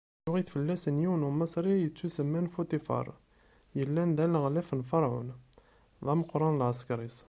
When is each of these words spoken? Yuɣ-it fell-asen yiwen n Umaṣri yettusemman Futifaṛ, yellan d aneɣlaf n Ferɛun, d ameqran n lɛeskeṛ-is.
Yuɣ-it 0.25 0.51
fell-asen 0.53 1.01
yiwen 1.01 1.23
n 1.23 1.27
Umaṣri 1.29 1.73
yettusemman 1.83 2.47
Futifaṛ, 2.53 3.07
yellan 3.77 4.09
d 4.11 4.19
aneɣlaf 4.25 4.69
n 4.79 4.87
Ferɛun, 4.89 5.29
d 6.05 6.07
ameqran 6.13 6.53
n 6.55 6.59
lɛeskeṛ-is. 6.61 7.19